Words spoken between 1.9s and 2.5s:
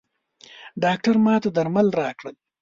راکړل.